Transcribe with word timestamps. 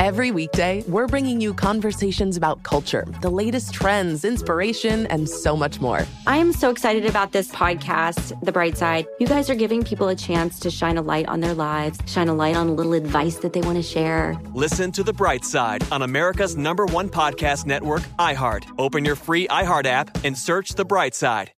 Every 0.00 0.30
weekday, 0.30 0.82
we're 0.88 1.06
bringing 1.06 1.40
you 1.40 1.54
conversations 1.54 2.36
about 2.36 2.62
culture, 2.62 3.06
the 3.20 3.30
latest 3.30 3.72
trends, 3.72 4.24
inspiration, 4.24 5.06
and 5.06 5.28
so 5.28 5.56
much 5.56 5.80
more. 5.80 6.02
I 6.26 6.38
am 6.38 6.52
so 6.52 6.70
excited 6.70 7.06
about 7.06 7.32
this 7.32 7.50
podcast, 7.50 8.38
The 8.42 8.52
Bright 8.52 8.76
Side. 8.76 9.06
You 9.20 9.26
guys 9.26 9.48
are 9.48 9.54
giving 9.54 9.82
people 9.82 10.08
a 10.08 10.16
chance 10.16 10.58
to 10.60 10.70
shine 10.70 10.98
a 10.98 11.02
light 11.02 11.26
on 11.28 11.40
their 11.40 11.54
lives, 11.54 11.98
shine 12.06 12.28
a 12.28 12.34
light 12.34 12.56
on 12.56 12.68
a 12.68 12.72
little 12.72 12.92
advice 12.92 13.36
that 13.36 13.52
they 13.52 13.60
want 13.60 13.76
to 13.76 13.82
share. 13.82 14.36
Listen 14.52 14.90
to 14.92 15.02
The 15.02 15.12
Bright 15.12 15.44
Side 15.44 15.84
on 15.92 16.02
America's 16.02 16.56
number 16.56 16.86
one 16.86 17.08
podcast 17.08 17.66
network, 17.66 18.02
iHeart. 18.18 18.64
Open 18.78 19.04
your 19.04 19.16
free 19.16 19.46
iHeart 19.48 19.86
app 19.86 20.24
and 20.24 20.36
search 20.36 20.74
The 20.74 20.84
Bright 20.84 21.14
Side. 21.14 21.52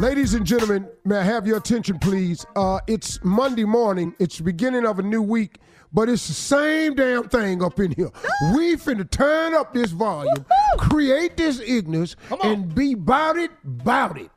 Ladies 0.00 0.34
and 0.34 0.44
gentlemen, 0.44 0.88
may 1.04 1.18
I 1.18 1.22
have 1.22 1.46
your 1.46 1.58
attention, 1.58 2.00
please? 2.00 2.44
Uh, 2.56 2.80
it's 2.88 3.22
Monday 3.22 3.64
morning. 3.64 4.12
It's 4.18 4.38
the 4.38 4.42
beginning 4.42 4.84
of 4.84 4.98
a 4.98 5.02
new 5.02 5.22
week, 5.22 5.58
but 5.94 6.08
it's 6.08 6.26
the 6.26 6.34
same 6.34 6.96
damn 6.96 7.28
thing 7.28 7.62
up 7.62 7.78
in 7.78 7.92
here. 7.92 8.10
we 8.54 8.76
finna 8.76 9.08
turn 9.08 9.54
up 9.54 9.72
this 9.72 9.92
volume, 9.92 10.44
create 10.76 11.36
this 11.36 11.60
ignorance, 11.60 12.16
and 12.42 12.74
be 12.74 12.94
bout 12.94 13.38
it, 13.38 13.52
bout 13.62 14.18
it. 14.18 14.30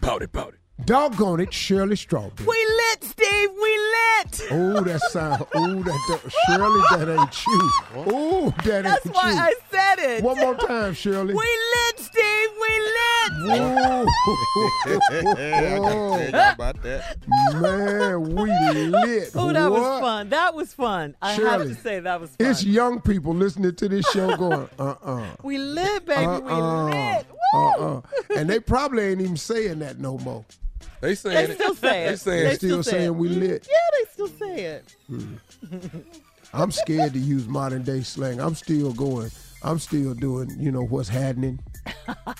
bout 0.00 0.22
it, 0.22 0.32
bout 0.32 0.54
it. 0.54 0.60
Doggone 0.84 1.40
it, 1.40 1.52
Shirley 1.52 1.96
Strawberry. 1.96 2.46
We 2.46 2.66
lit, 2.76 3.02
Steve. 3.04 3.48
We 3.60 3.78
lit. 3.78 4.42
Oh, 4.50 4.80
that 4.82 5.00
sound. 5.10 5.46
Oh, 5.54 5.74
that, 5.82 5.84
that 6.08 6.32
Shirley, 6.46 6.82
that 6.90 7.18
ain't 7.18 7.46
you. 7.46 7.70
Oh, 8.14 8.54
that 8.64 8.82
That's 8.84 9.06
ain't 9.06 9.16
you. 9.16 9.22
That's 9.22 9.36
why. 9.36 9.48
I 9.48 9.54
said 9.70 9.98
it. 10.18 10.22
One 10.22 10.36
more 10.38 10.54
time, 10.54 10.92
Shirley. 10.92 11.34
We 11.34 11.40
lit, 11.40 11.98
Steve. 11.98 12.48
We 12.60 12.78
lit. 12.78 13.60
Whoa. 13.60 14.06
Oh. 14.86 16.14
I 16.14 16.30
gotta 16.30 16.30
tell 16.30 16.48
you 16.48 16.52
about 16.54 16.82
that. 16.82 17.16
Man, 17.60 18.22
we 18.34 18.50
lit. 18.88 19.30
Oh, 19.34 19.52
that 19.52 19.70
was 19.70 20.00
fun. 20.00 20.28
That 20.28 20.54
was 20.54 20.72
fun. 20.74 21.16
I 21.22 21.32
have 21.32 21.62
to 21.62 21.74
say 21.74 22.00
that 22.00 22.20
was 22.20 22.30
fun. 22.30 22.46
It's 22.48 22.64
young 22.64 23.00
people 23.00 23.34
listening 23.34 23.74
to 23.74 23.88
this 23.88 24.06
show 24.10 24.36
going, 24.36 24.68
uh-uh. 24.78 25.26
we 25.42 25.58
lit, 25.58 26.06
baby. 26.06 26.20
we 26.26 26.50
Uh-uh. 26.50 26.84
lit. 26.84 27.26
Uh-uh. 27.54 27.78
Woo. 27.78 27.84
Uh-uh. 27.84 28.00
And 28.36 28.48
they 28.50 28.60
probably 28.60 29.04
ain't 29.04 29.20
even 29.20 29.36
saying 29.36 29.80
that 29.80 29.98
no 29.98 30.18
more. 30.18 30.44
They 31.00 31.14
saying 31.14 31.34
They 31.34 31.52
it. 31.52 31.54
still 31.56 31.74
say 31.74 32.04
it. 32.04 32.08
They 32.10 32.16
saying 32.16 32.44
They 32.44 32.50
it. 32.52 32.56
still 32.56 32.82
saying 32.82 33.18
we 33.18 33.28
mm-hmm. 33.28 33.40
lit. 33.40 33.68
Yeah, 33.68 33.98
they 33.98 34.10
still 34.12 34.28
say 34.28 34.64
it. 34.64 34.96
Mm-hmm. 35.10 35.98
I'm 36.52 36.70
scared 36.70 37.12
to 37.12 37.18
use 37.18 37.46
modern 37.46 37.82
day 37.82 38.00
slang. 38.02 38.40
I'm 38.40 38.54
still 38.54 38.92
going. 38.92 39.30
I'm 39.62 39.78
still 39.78 40.14
doing, 40.14 40.50
you 40.58 40.70
know, 40.70 40.82
what's 40.84 41.08
happening. 41.08 41.58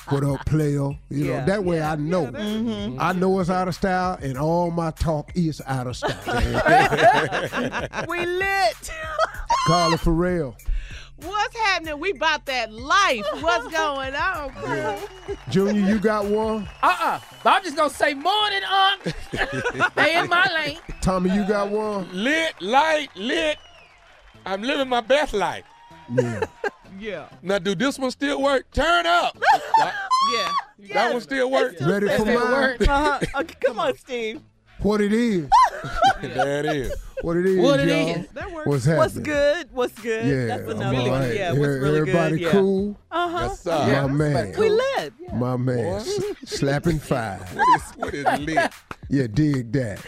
What 0.09 0.23
up, 0.25 0.45
player? 0.47 0.91
You 1.09 1.25
know, 1.25 1.45
that 1.47 1.65
way 1.65 1.83
I 1.83 1.97
know. 1.97 2.27
Mm-hmm. 2.27 3.01
I 3.01 3.13
know 3.13 3.41
it's 3.41 3.51
out 3.51 3.69
of 3.69 3.75
style, 3.75 4.19
and 4.23 4.39
all 4.39 4.71
my 4.71 4.91
talk 4.93 5.33
is 5.35 5.61
out 5.67 5.87
of 5.87 5.97
style. 5.97 6.13
we 8.09 8.25
lit. 8.25 8.91
Carla 9.67 9.99
Ferrell, 9.99 10.57
What's 11.16 11.56
happening? 11.56 11.99
We 11.99 12.10
about 12.12 12.44
that 12.47 12.72
life. 12.72 13.25
What's 13.41 13.69
going 13.69 14.15
on, 14.15 14.53
bro? 14.60 14.99
Junior, 15.49 15.81
you 15.88 15.99
got 15.99 16.27
one. 16.27 16.69
Uh-uh. 16.82 17.21
But 17.43 17.53
I'm 17.54 17.62
just 17.65 17.77
gonna 17.77 17.91
say 17.91 18.12
morning, 18.15 18.60
Unc. 18.65 19.15
Stay 19.93 20.19
in 20.19 20.28
my 20.28 20.47
lane. 20.55 20.78
Tommy, 21.00 21.34
you 21.34 21.47
got 21.47 21.71
one. 21.71 22.09
Lit, 22.12 22.60
light, 22.60 23.09
lit. 23.16 23.56
I'm 24.44 24.62
living 24.62 24.88
my 24.88 25.00
best 25.00 25.32
life. 25.34 25.65
Yeah. 26.12 26.44
Yeah. 26.99 27.28
Now, 27.43 27.59
do 27.59 27.75
this 27.75 27.99
one 27.99 28.10
still 28.10 28.41
work? 28.41 28.71
Turn 28.71 29.05
up. 29.05 29.37
Yeah. 30.32 30.53
that 30.94 31.12
one 31.12 31.21
still 31.21 31.50
work? 31.50 31.75
Ready 31.78 32.09
for 32.09 32.25
mine? 32.25 32.76
Uh-huh. 32.88 33.19
Okay, 33.41 33.55
come 33.62 33.78
on, 33.78 33.94
Steve. 33.99 34.41
What 34.81 35.03
it 35.03 35.12
is? 35.12 35.47
there 36.22 36.60
it 36.60 36.75
is. 36.75 36.94
What 37.21 37.37
it 37.37 37.44
is, 37.44 37.59
What 37.59 37.81
it 37.81 37.88
y'all? 37.88 38.22
is. 38.22 38.26
That 38.66 38.71
works. 38.71 38.87
What's 38.87 38.87
happening? 38.87 38.99
What's 38.99 39.19
good? 39.19 39.69
What's 39.72 39.99
good? 40.00 40.27
Yeah, 40.27 40.56
That's 40.56 40.71
another 40.72 40.97
all 40.99 41.10
one. 41.10 41.34
Yeah, 41.37 41.50
what's 41.53 41.60
really 41.62 41.99
Everybody 42.00 42.31
good? 42.38 42.41
Yeah. 42.43 42.50
cool? 42.50 42.99
Uh-huh. 43.10 43.38
Yes, 43.41 43.60
sir. 43.60 44.03
My 44.09 44.12
man. 44.12 44.54
We 44.59 44.69
lit. 44.69 45.12
My 45.35 45.56
man. 45.56 45.94
S- 46.00 46.20
slapping 46.44 46.99
five. 46.99 47.41
What 47.56 47.76
is, 47.76 47.82
what 47.96 48.14
is 48.14 48.41
lit? 48.41 48.70
Yeah, 49.08 49.26
dig 49.29 49.73
that. 49.73 50.05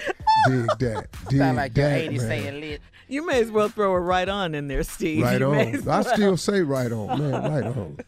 Dig 0.48 0.66
that. 0.78 1.06
Dig 1.28 1.38
Sound 1.38 1.56
like 1.56 1.76
your 1.76 1.88
that, 1.88 2.10
80s 2.10 2.18
man. 2.18 2.20
saying 2.20 2.60
lit. 2.60 2.80
You 3.10 3.24
may 3.24 3.40
as 3.40 3.50
well 3.50 3.68
throw 3.70 3.92
a 3.92 4.00
right 4.00 4.28
on 4.28 4.54
in 4.54 4.68
there, 4.68 4.82
Steve. 4.82 5.22
Right 5.22 5.40
You 5.40 5.46
on. 5.46 5.56
as 5.74 5.88
I 5.88 6.02
still 6.02 6.36
say 6.36 6.60
right 6.60 6.92
on, 6.92 7.18
man. 7.18 7.52
Right 7.52 7.64
on. 7.64 7.98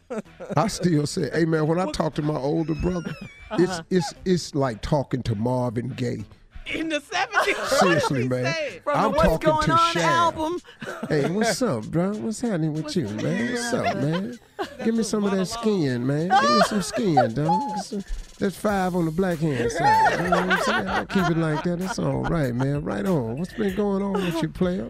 I 0.55 0.67
still 0.67 1.07
say, 1.07 1.29
hey 1.33 1.45
man, 1.45 1.65
when 1.65 1.79
I 1.79 1.89
talk 1.91 2.13
to 2.15 2.21
my 2.21 2.35
older 2.37 2.75
brother, 2.75 3.13
Uh-huh. 3.49 3.57
it's 3.59 3.81
it's 3.89 4.13
it's 4.25 4.55
like 4.55 4.81
talking 4.81 5.23
to 5.23 5.33
Marvin 5.35 5.89
Gaye. 5.89 6.23
In 6.67 6.89
the 6.89 6.99
70s. 6.99 7.67
Seriously, 7.79 8.27
man. 8.27 8.53
From 8.83 8.97
I'm 8.97 9.11
the 9.11 9.17
What's 9.17 9.29
talking 9.29 9.49
Going 9.49 9.65
to 9.65 9.71
On 9.73 9.93
Shad. 9.93 10.03
album. 10.03 10.59
Hey, 11.09 11.29
what's 11.29 11.61
up, 11.61 11.85
bro? 11.85 12.11
What's 12.13 12.41
happening 12.41 12.73
with 12.73 12.95
you, 12.95 13.07
man? 13.09 13.51
What's 13.53 13.73
up, 13.73 13.95
man? 13.97 14.39
Give 14.85 14.95
me 14.95 15.03
some 15.03 15.23
of 15.23 15.31
that 15.31 15.45
skin, 15.47 16.05
man. 16.05 16.29
Give 16.29 16.49
me 16.51 16.61
some 16.67 16.81
skin, 16.81 17.33
dog. 17.33 17.61
That's 18.39 18.55
five 18.55 18.95
on 18.95 19.05
the 19.05 19.11
black 19.11 19.37
hand 19.37 19.71
side. 19.71 20.19
You 20.23 20.29
know 20.29 20.47
what 20.47 20.49
I'm 20.49 20.63
saying? 20.63 20.87
I 20.87 21.05
keep 21.05 21.29
it 21.29 21.37
like 21.37 21.63
that. 21.63 21.77
That's 21.79 21.99
all 21.99 22.23
right, 22.23 22.53
man. 22.55 22.83
Right 22.83 23.05
on. 23.05 23.37
What's 23.37 23.53
been 23.53 23.75
going 23.75 24.01
on 24.01 24.13
with 24.13 24.41
you, 24.41 24.49
player? 24.49 24.89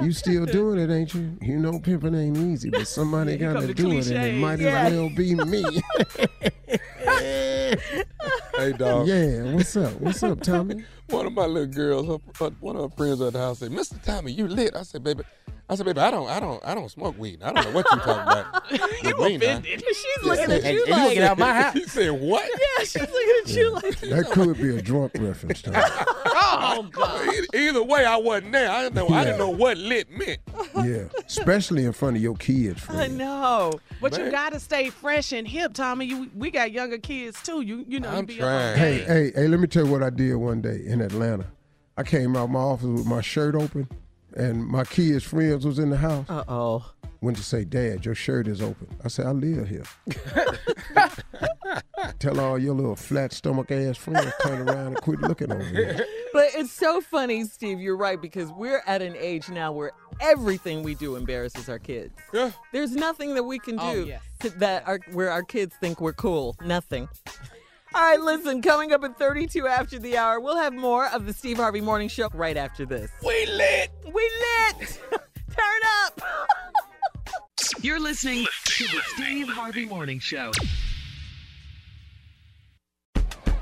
You 0.00 0.12
still 0.12 0.46
doing 0.46 0.78
it, 0.78 0.92
ain't 0.92 1.12
you? 1.14 1.36
You 1.42 1.58
know 1.58 1.80
pimping 1.80 2.14
ain't 2.14 2.36
easy, 2.36 2.70
but 2.70 2.86
somebody 2.86 3.36
Here 3.36 3.52
got 3.52 3.60
to 3.62 3.66
the 3.68 3.74
do 3.74 3.90
it, 3.92 4.06
and 4.08 4.24
it 4.24 4.34
might 4.40 4.60
Yeah. 4.60 4.82
as 4.82 4.92
well 4.92 5.10
be 5.10 5.34
me. 5.34 5.64
Hey, 8.60 8.72
dog. 8.74 9.06
yeah, 9.06 9.54
what's 9.54 9.74
up? 9.74 9.98
What's 10.02 10.22
up, 10.22 10.42
Tommy? 10.42 10.84
One 11.10 11.26
of 11.26 11.32
my 11.32 11.46
little 11.46 11.66
girls, 11.72 12.06
her, 12.06 12.18
her- 12.44 12.54
one 12.60 12.76
of 12.76 12.90
her 12.90 12.96
friends 12.96 13.20
at 13.20 13.32
the 13.32 13.38
house 13.38 13.58
said, 13.60 13.70
"Mr. 13.70 14.02
Tommy, 14.02 14.32
you 14.32 14.46
lit." 14.48 14.74
I 14.76 14.82
said, 14.82 15.02
"Baby." 15.04 15.22
I 15.68 15.76
said, 15.76 15.86
baby, 15.86 16.00
I 16.00 16.10
don't, 16.10 16.28
I 16.28 16.40
don't, 16.40 16.60
I 16.66 16.74
don't 16.74 16.90
smoke 16.90 17.16
weed. 17.16 17.44
I 17.44 17.52
don't 17.52 17.64
know 17.64 17.70
what 17.70 17.86
you're 17.92 18.00
talking 18.00 18.22
about. 18.22 18.64
You 19.04 19.16
with 19.16 19.28
me 19.28 19.34
offended. 19.36 19.80
She's 19.86 20.24
looking 20.24 20.50
at 20.50 20.64
And- 20.64 20.74
you 20.74 20.84
and 20.86 20.94
he 20.94 21.00
like, 21.00 21.14
said- 21.16 21.22
out 21.22 21.38
my 21.38 21.54
house. 21.54 21.74
He 21.74 21.84
said, 21.84 22.10
"What?" 22.20 22.44
Yeah, 22.50 22.84
she's 22.84 22.96
looking 23.02 23.34
at 23.44 23.48
you 23.50 23.70
like, 23.70 24.00
That 24.00 24.30
could 24.32 24.56
be 24.58 24.76
a 24.76 24.82
drunk 24.82 25.12
reference, 25.20 25.62
Tommy. 25.62 25.76
Oh, 26.52 26.82
God. 26.90 27.24
Either, 27.28 27.46
either 27.54 27.82
way, 27.84 28.04
I 28.04 28.16
wasn't 28.16 28.52
there. 28.52 28.68
I 28.70 28.82
didn't 28.82 28.94
know. 28.96 29.08
I 29.08 29.24
didn't 29.24 29.38
know 29.38 29.50
what 29.50 29.78
lit 29.78 30.10
meant. 30.10 30.40
Yeah, 30.76 31.04
especially 31.26 31.84
in 31.84 31.92
front 31.92 32.16
of 32.16 32.22
your 32.22 32.34
kids, 32.36 32.84
I 32.88 33.06
know. 33.06 33.72
But 34.00 34.16
you 34.18 34.30
got 34.30 34.52
to 34.52 34.60
stay 34.60 34.90
fresh 34.90 35.32
and 35.32 35.46
hip, 35.46 35.72
Tommy. 35.74 36.06
You, 36.06 36.30
we 36.34 36.50
got 36.50 36.72
younger 36.72 36.98
kids, 36.98 37.40
too. 37.42 37.60
You 37.60 37.84
you 37.88 38.00
know, 38.00 38.10
you 38.10 38.18
I'm 38.18 38.24
be 38.24 38.36
trying. 38.38 38.72
on 38.72 38.78
Hey, 38.78 38.98
hey, 39.02 39.32
hey, 39.34 39.46
let 39.48 39.60
me 39.60 39.66
tell 39.68 39.84
you 39.86 39.92
what 39.92 40.02
I 40.02 40.10
did 40.10 40.34
one 40.34 40.60
day 40.60 40.82
in 41.00 41.06
Atlanta. 41.06 41.46
I 41.96 42.02
came 42.02 42.36
out 42.36 42.50
my 42.50 42.60
office 42.60 42.86
with 42.86 43.06
my 43.06 43.20
shirt 43.20 43.54
open, 43.54 43.88
and 44.34 44.64
my 44.66 44.84
kids' 44.84 45.24
friends 45.24 45.66
was 45.66 45.78
in 45.78 45.90
the 45.90 45.96
house. 45.96 46.26
uh-oh. 46.28 46.84
Went 47.22 47.36
to 47.36 47.42
say, 47.42 47.64
Dad, 47.64 48.06
your 48.06 48.14
shirt 48.14 48.48
is 48.48 48.62
open. 48.62 48.86
I 49.04 49.08
said, 49.08 49.26
I 49.26 49.32
live 49.32 49.68
here. 49.68 49.82
Tell 52.18 52.40
all 52.40 52.58
your 52.58 52.74
little 52.74 52.96
flat 52.96 53.32
stomach 53.32 53.70
ass 53.70 53.98
friends 53.98 54.32
turn 54.42 54.66
around 54.66 54.86
and 54.88 54.96
quit 55.02 55.20
looking 55.20 55.52
over 55.52 55.62
here. 55.62 56.04
But 56.32 56.46
it's 56.54 56.72
so 56.72 57.02
funny, 57.02 57.44
Steve. 57.44 57.78
You're 57.80 57.96
right 57.96 58.20
because 58.20 58.50
we're 58.52 58.82
at 58.86 59.02
an 59.02 59.16
age 59.18 59.50
now 59.50 59.70
where 59.72 59.92
everything 60.20 60.82
we 60.82 60.94
do 60.94 61.16
embarrasses 61.16 61.68
our 61.68 61.78
kids. 61.78 62.14
Yeah. 62.32 62.52
There's 62.72 62.92
nothing 62.92 63.34
that 63.34 63.42
we 63.42 63.58
can 63.58 63.78
oh, 63.78 63.92
do 63.92 64.02
Oh, 64.02 64.04
yes. 64.06 64.22
to- 64.40 64.50
that 64.58 64.86
our, 64.88 64.98
where 65.12 65.30
our 65.30 65.42
kids 65.42 65.74
think 65.80 66.00
we're 66.00 66.14
cool. 66.14 66.56
Nothing. 66.64 67.08
All 67.92 68.02
right, 68.02 68.20
listen. 68.20 68.62
Coming 68.62 68.92
up 68.92 69.02
at 69.02 69.18
32 69.18 69.66
after 69.66 69.98
the 69.98 70.16
hour, 70.16 70.38
we'll 70.38 70.56
have 70.56 70.72
more 70.72 71.06
of 71.08 71.26
the 71.26 71.32
Steve 71.32 71.56
Harvey 71.56 71.80
Morning 71.80 72.08
Show 72.08 72.28
right 72.32 72.56
after 72.56 72.86
this. 72.86 73.10
We 73.24 73.46
lit. 73.46 73.90
We 74.06 74.30
lit. 74.78 75.00
Turn 75.10 75.80
up. 76.04 76.20
You're 77.82 77.98
listening 77.98 78.46
to 78.64 78.84
the 78.84 79.00
Steve 79.14 79.48
Harvey 79.48 79.86
Morning 79.86 80.20
Show. 80.20 80.52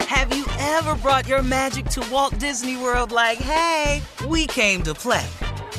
Have 0.00 0.34
you 0.36 0.44
ever 0.58 0.94
brought 0.96 1.26
your 1.26 1.42
magic 1.42 1.86
to 1.86 2.06
Walt 2.10 2.38
Disney 2.38 2.76
World 2.76 3.12
like, 3.12 3.38
hey, 3.38 4.02
we 4.26 4.46
came 4.46 4.82
to 4.82 4.92
play? 4.92 5.26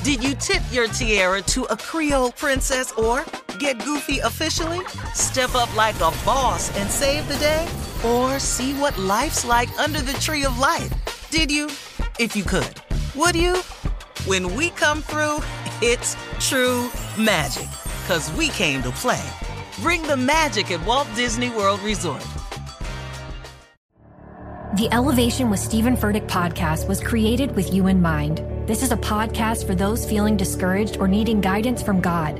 Did 0.04 0.24
you 0.24 0.34
tip 0.36 0.64
your 0.72 0.88
tiara 0.88 1.42
to 1.44 1.66
a 1.66 1.78
Creole 1.78 2.32
princess 2.32 2.92
or 2.94 3.26
get 3.60 3.84
goofy 3.84 4.20
officially? 4.20 4.80
Step 5.14 5.54
up 5.54 5.74
like 5.76 5.96
a 5.98 6.12
boss 6.26 6.76
and 6.78 6.90
save 6.90 7.28
the 7.28 7.38
day? 7.38 7.68
Or 8.06 8.40
see 8.40 8.74
what 8.74 8.98
life's 8.98 9.44
like 9.44 9.70
under 9.78 10.02
the 10.02 10.14
tree 10.14 10.46
of 10.46 10.58
life? 10.58 11.28
Did 11.32 11.52
you? 11.52 11.68
If 12.18 12.36
you 12.36 12.44
could. 12.44 12.76
Would 13.16 13.36
you? 13.36 13.58
When 14.26 14.56
we 14.56 14.70
come 14.72 15.02
through, 15.02 15.42
it's 15.82 16.16
true 16.40 16.90
magic. 17.18 17.68
Cause 18.08 18.32
we 18.32 18.50
came 18.50 18.82
to 18.84 18.92
play. 18.92 19.30
Bring 19.82 20.02
the 20.04 20.18
magic 20.18 20.72
at 20.72 20.86
Walt 20.86 21.08
Disney 21.16 21.50
World 21.50 21.80
Resort. 21.82 22.26
The 24.76 24.88
Elevation 24.92 25.50
with 25.50 25.60
Stephen 25.60 25.98
Furtick 25.98 26.28
podcast 26.28 26.88
was 26.88 27.04
created 27.04 27.56
with 27.56 27.74
you 27.74 27.88
in 27.88 28.02
mind. 28.02 28.42
This 28.68 28.84
is 28.84 28.92
a 28.92 28.98
podcast 28.98 29.66
for 29.66 29.76
those 29.76 30.08
feeling 30.08 30.38
discouraged 30.38 30.98
or 30.98 31.08
needing 31.08 31.42
guidance 31.42 31.82
from 31.82 32.00
God. 32.00 32.40